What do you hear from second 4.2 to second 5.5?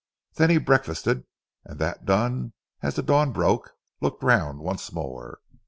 round once more.